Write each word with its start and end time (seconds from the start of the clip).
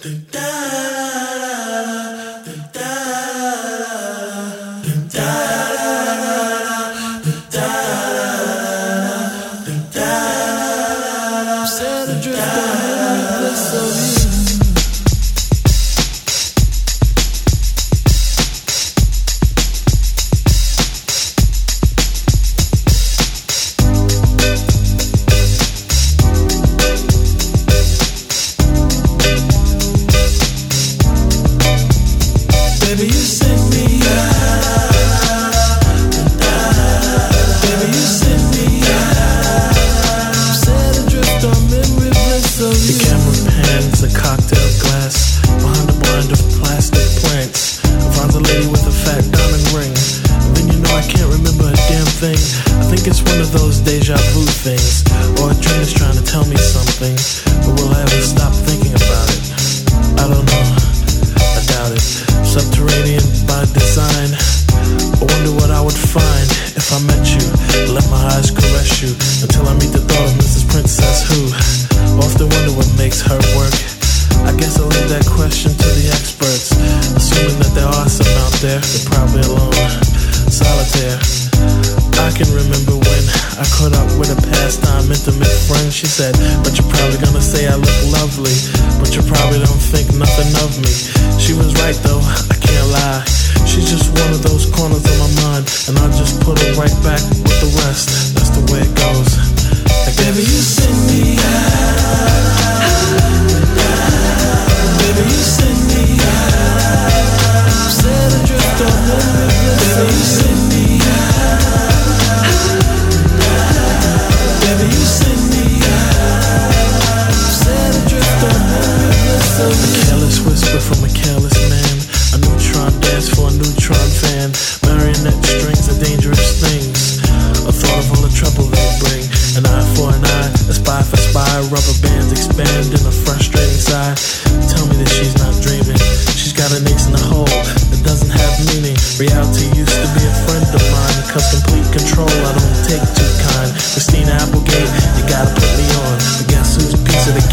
Set 0.00 0.87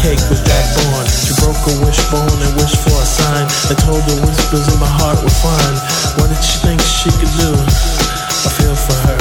cake 0.06 0.22
was. 0.30 1.10
She 1.26 1.34
broke 1.42 1.58
a 1.66 1.74
wishbone 1.82 2.38
and 2.38 2.52
wished 2.54 2.78
for 2.86 2.94
a 2.94 3.06
sign. 3.06 3.46
I 3.66 3.74
told 3.74 4.06
whispers 4.22 4.70
in 4.70 4.78
my 4.78 4.86
heart 4.86 5.18
were 5.18 5.38
fine. 5.42 5.76
What 6.18 6.30
did 6.30 6.38
she 6.46 6.62
think 6.62 6.78
she 6.78 7.10
could 7.18 7.34
do? 7.34 7.50
I 7.50 8.50
feel 8.54 8.76
for 8.78 8.94
her. 9.02 9.18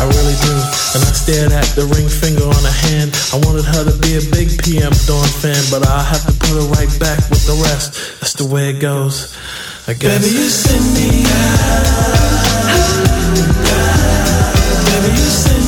I 0.00 0.08
really 0.08 0.38
do. 0.40 0.54
And 0.96 1.04
I 1.04 1.12
stared 1.12 1.52
at 1.52 1.68
the 1.76 1.84
ring 1.92 2.08
finger 2.08 2.48
on 2.48 2.62
her 2.64 2.78
hand. 2.88 3.12
I 3.34 3.38
wanted 3.44 3.68
her 3.68 3.84
to 3.84 3.94
be 4.00 4.16
a 4.16 4.24
big 4.32 4.48
PM 4.64 4.96
Dawn 5.04 5.28
fan, 5.28 5.60
but 5.68 5.84
I 5.84 6.00
have 6.00 6.24
to 6.24 6.32
put 6.32 6.56
her 6.56 6.66
right 6.72 6.92
back 6.96 7.20
with 7.28 7.44
the 7.44 7.60
rest. 7.68 7.92
That's 8.20 8.32
the 8.32 8.46
way 8.48 8.70
it 8.72 8.80
goes, 8.80 9.36
I 9.86 9.92
guess. 9.92 10.24
Baby, 10.24 10.32
you 10.32 10.48
send 10.48 10.84
me 10.96 11.28
out. 11.28 11.84
Baby, 14.88 15.10
you 15.20 15.28
send 15.28 15.67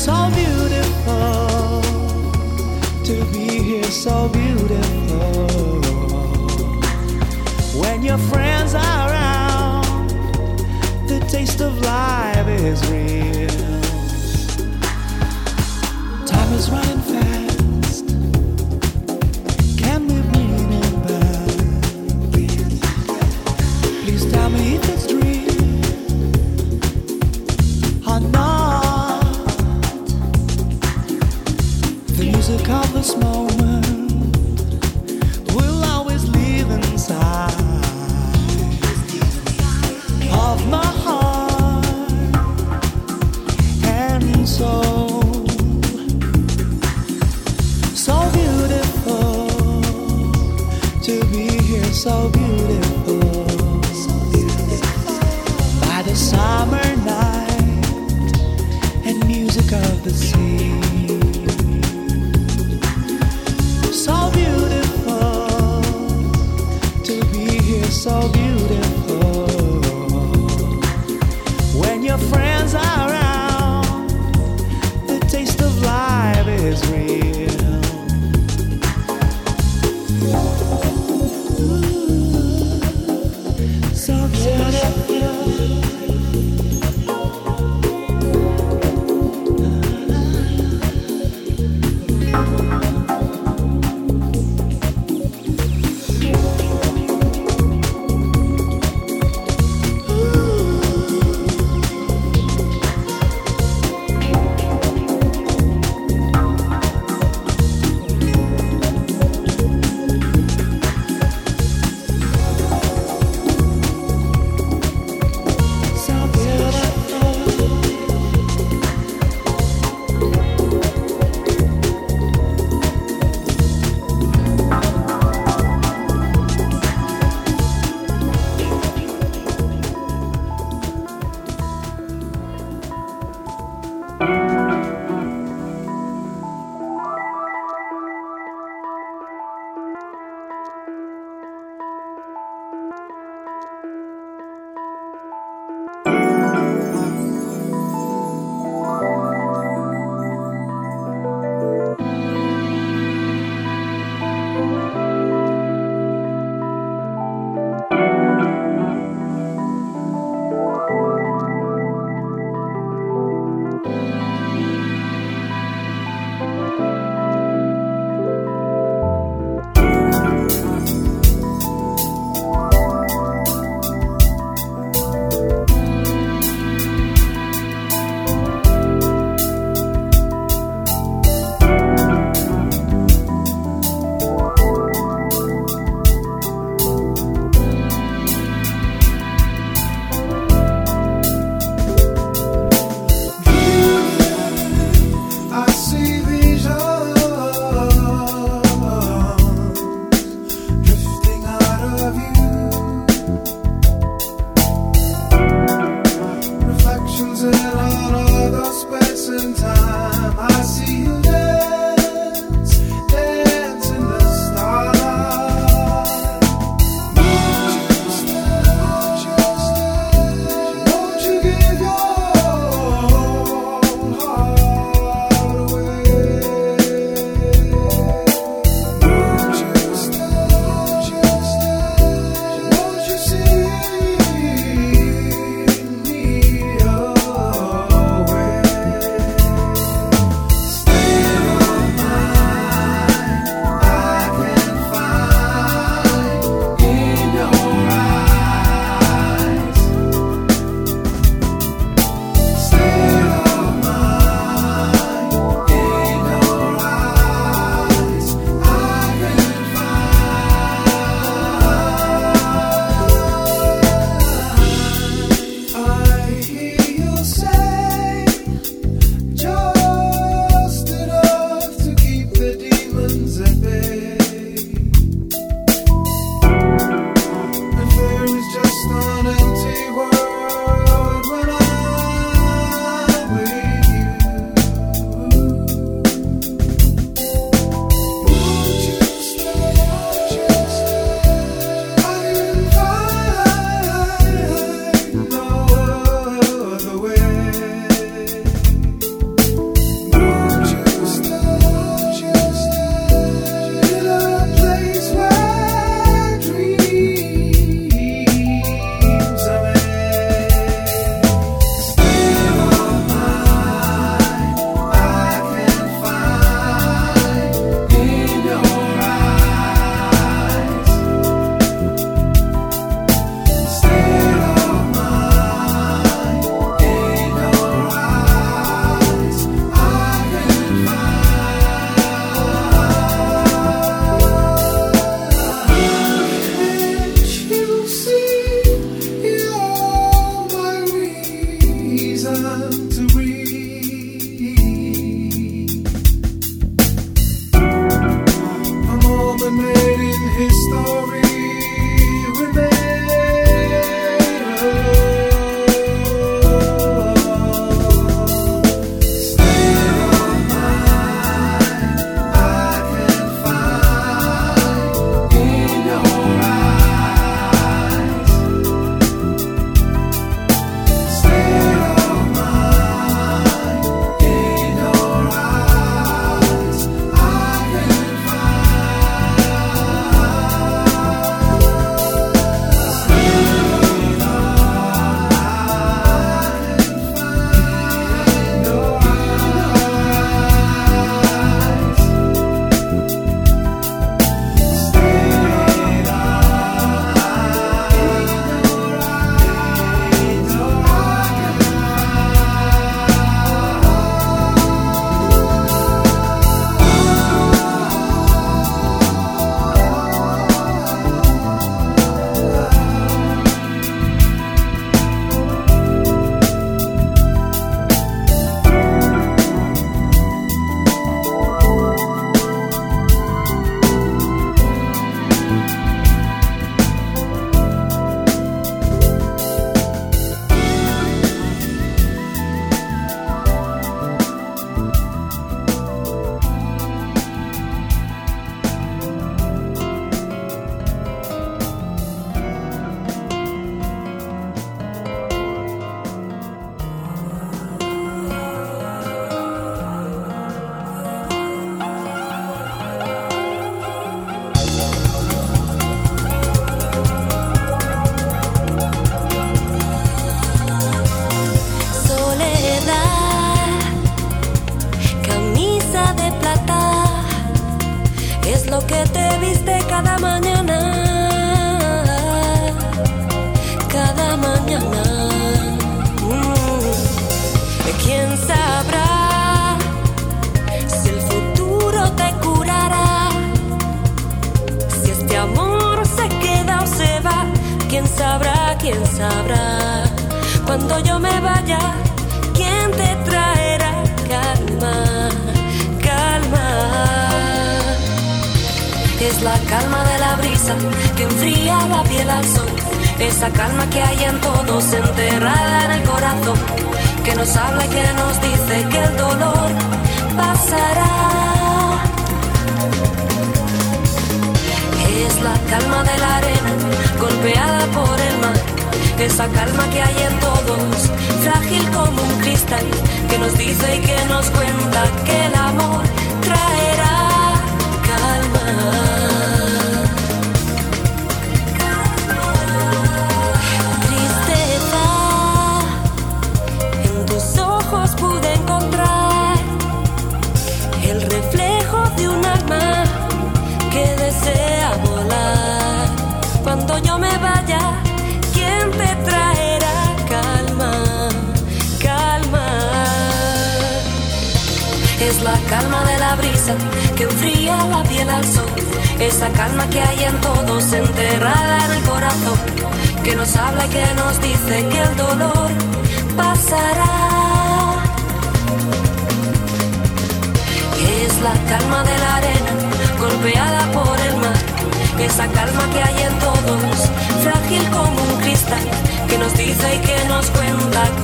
so 0.00 0.30
beautiful 0.34 1.82
to 3.04 3.22
be 3.32 3.62
here 3.62 3.84
so 3.84 4.30
beautiful. 4.30 5.46
When 7.78 8.02
your 8.02 8.16
friends 8.16 8.74
are 8.74 9.10
around 9.10 10.08
the 11.06 11.20
taste 11.28 11.60
of 11.60 11.78
life 11.82 12.48
is 12.48 12.80
real. 12.90 13.79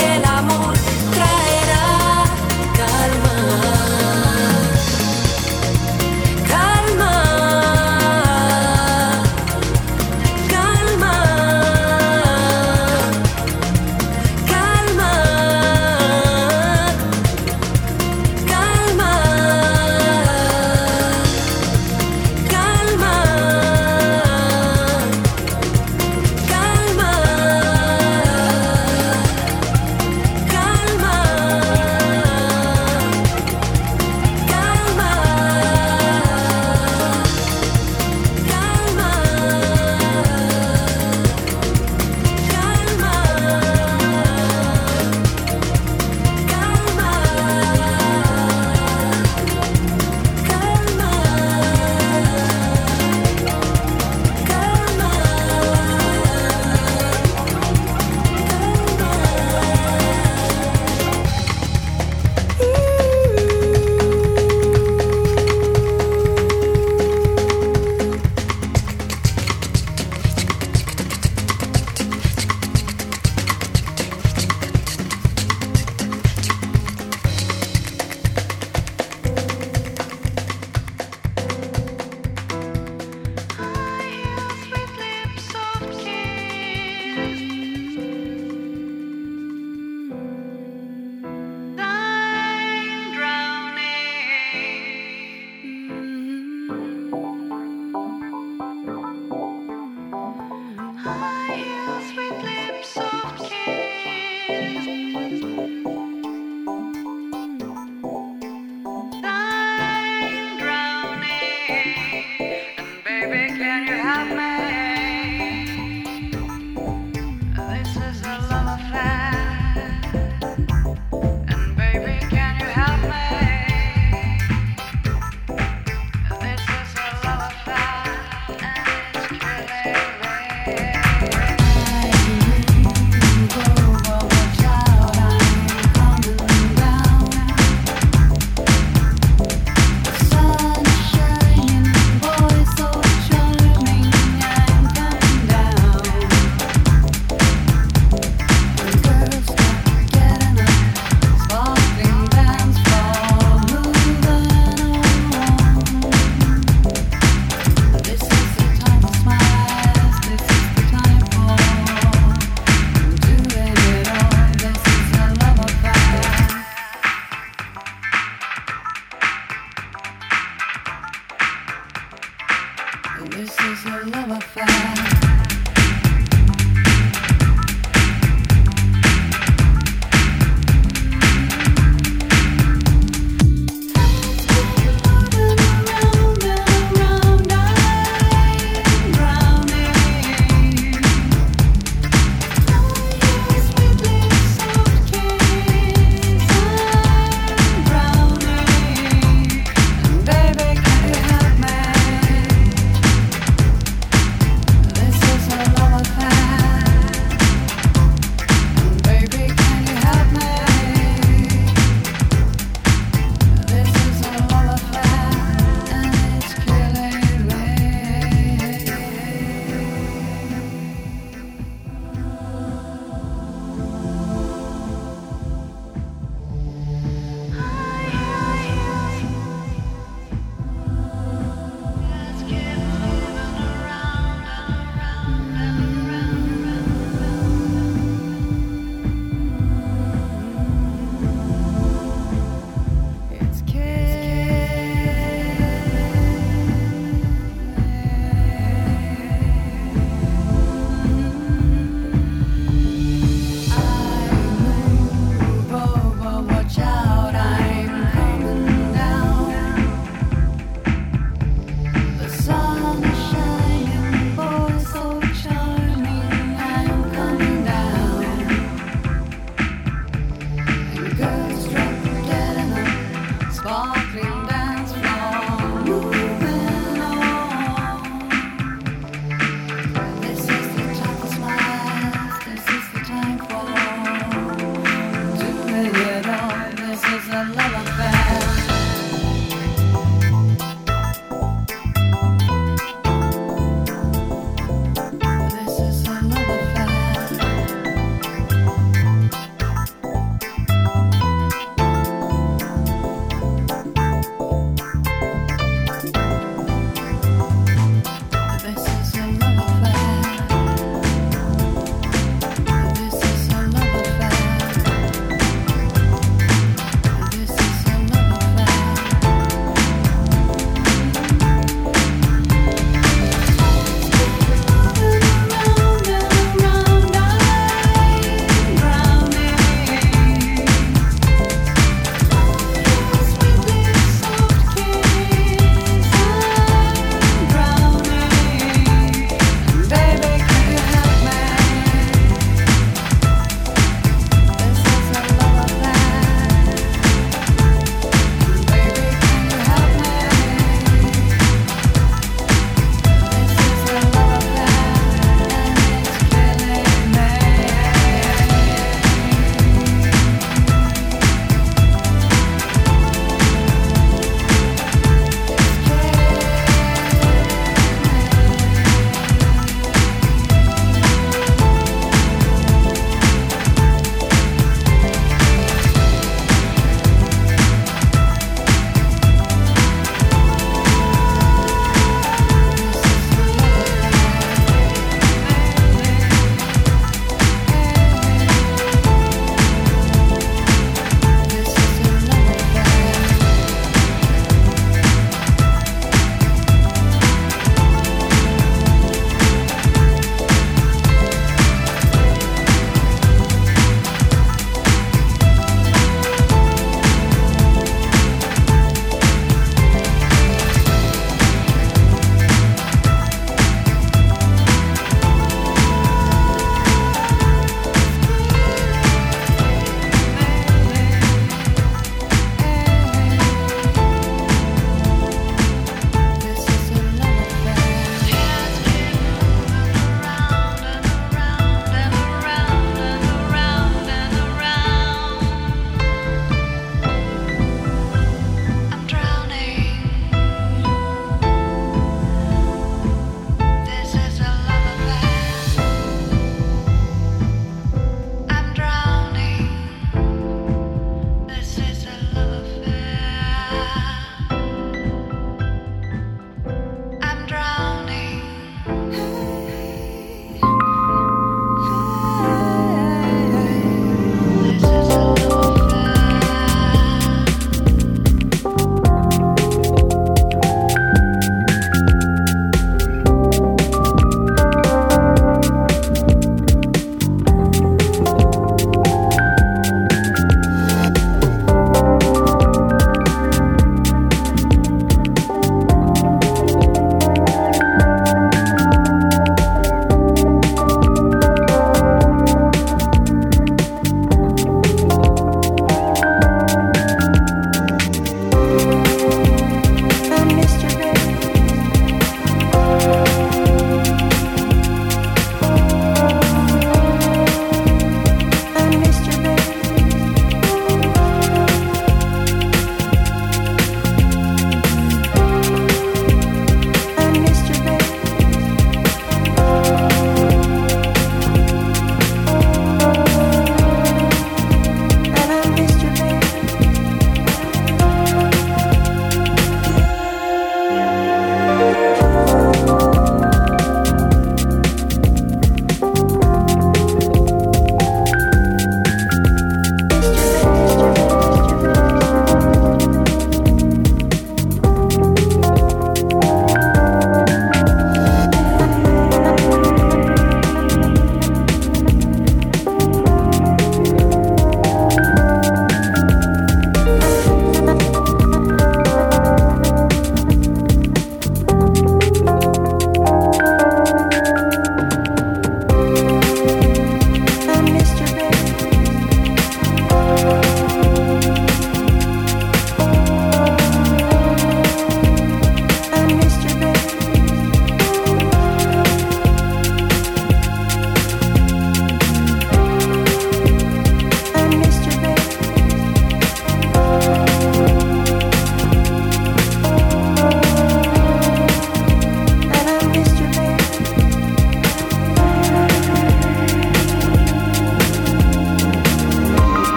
que 0.00 0.18
la 0.20 0.29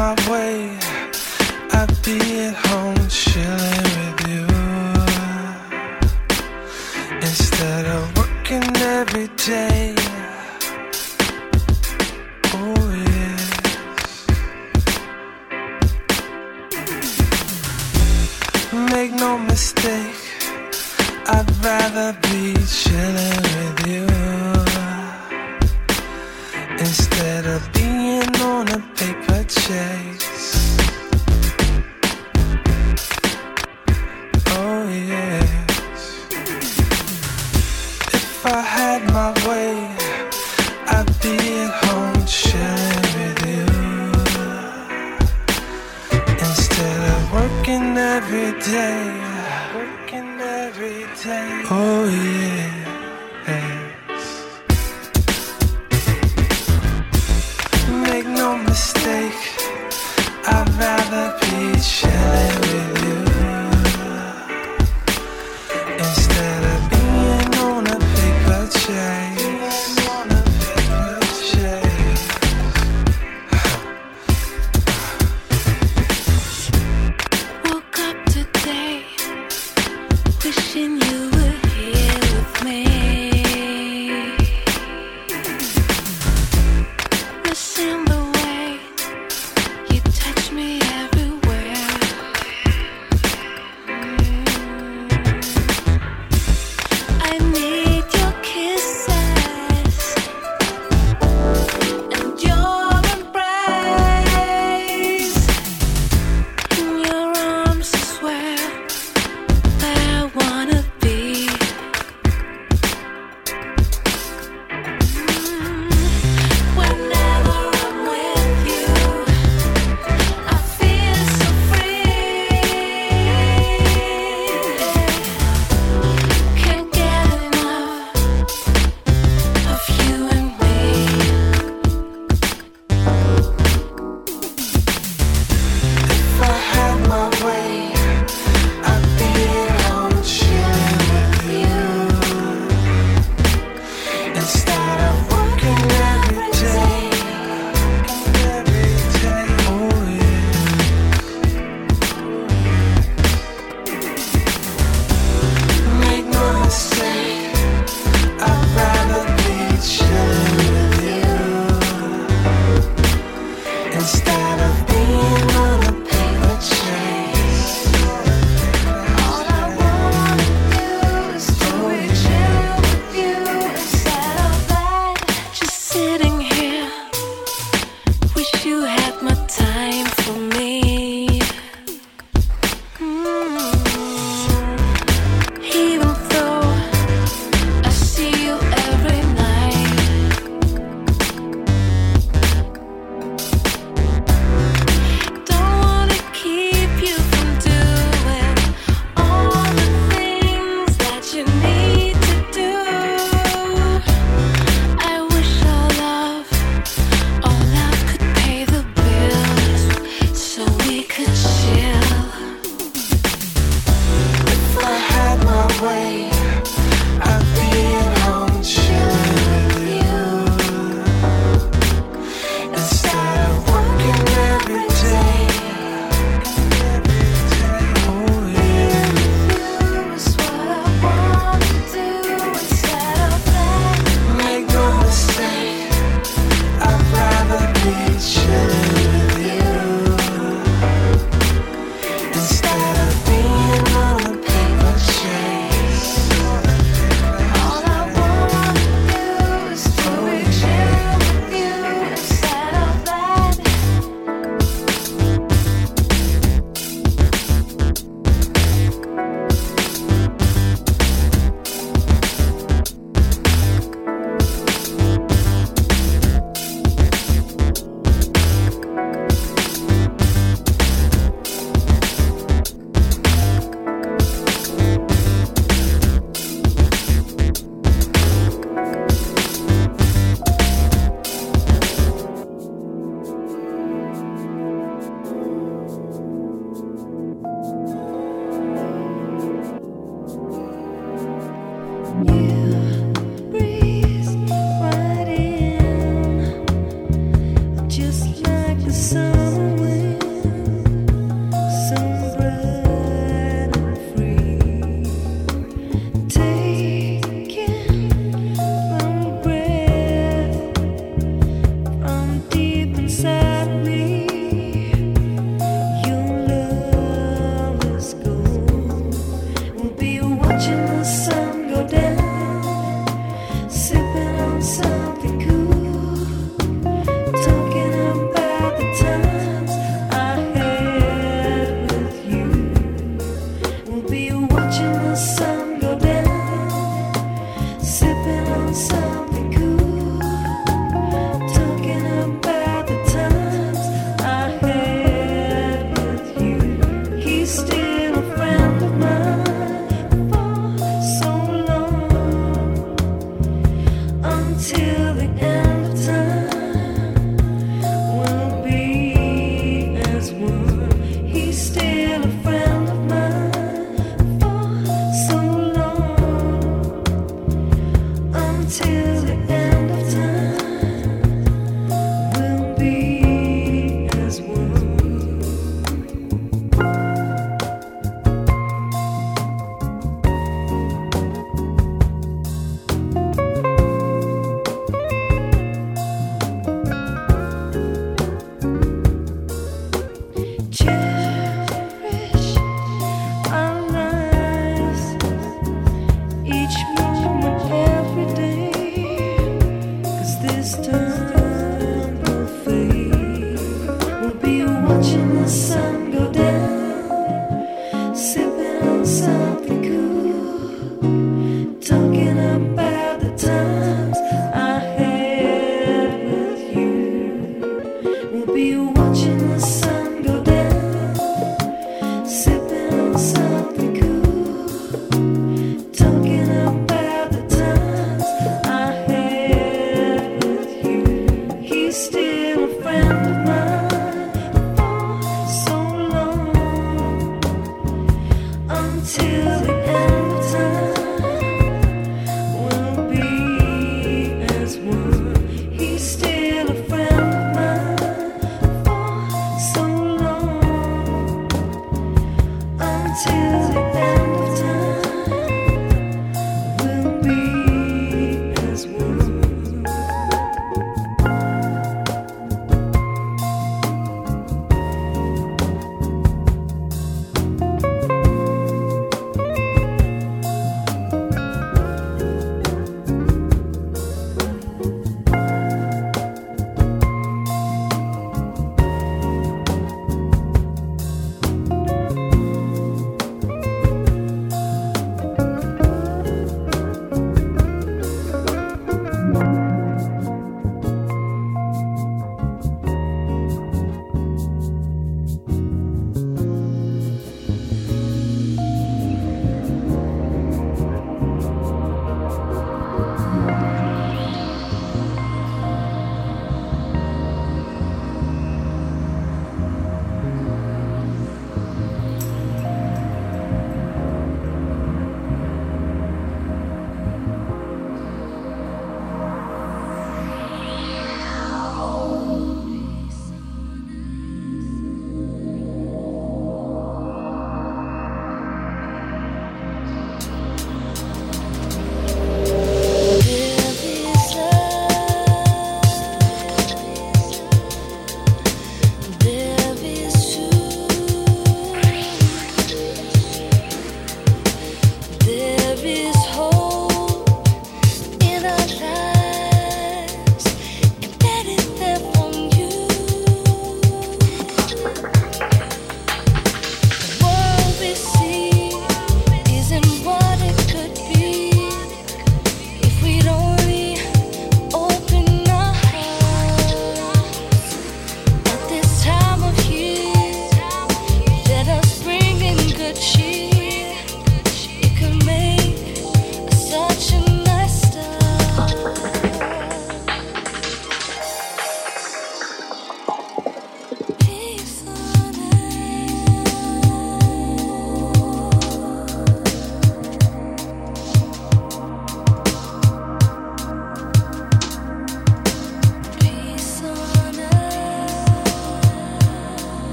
my 0.00 0.14
way, 0.30 0.78
I'd 1.78 1.92
be 2.02 2.18
at 2.46 2.54
home 2.54 2.79